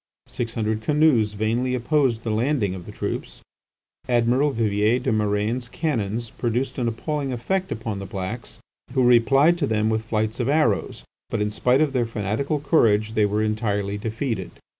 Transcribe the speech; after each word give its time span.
Six 0.25 0.55
hundred 0.55 0.81
canoes 0.81 1.33
vainly 1.33 1.75
opposed 1.75 2.23
the 2.23 2.31
landing 2.31 2.73
of 2.73 2.87
the 2.87 2.91
troops. 2.91 3.41
Admiral 4.09 4.49
Vivier 4.51 4.97
des 4.97 5.11
Murènes' 5.11 5.71
cannons 5.71 6.31
produced 6.31 6.79
an 6.79 6.87
appalling 6.87 7.31
effect 7.31 7.71
upon 7.71 7.99
the 7.99 8.07
blacks, 8.07 8.57
who 8.93 9.03
replied 9.03 9.59
to 9.59 9.67
them 9.67 9.91
with 9.91 10.01
flights 10.05 10.39
of 10.39 10.49
arrows, 10.49 11.03
but 11.29 11.39
in 11.39 11.51
spite 11.51 11.81
of 11.81 11.93
their 11.93 12.07
fanatical 12.07 12.59
courage 12.59 13.13
they 13.13 13.27
were 13.27 13.43
entirely 13.43 13.99
defeated. 13.99 14.49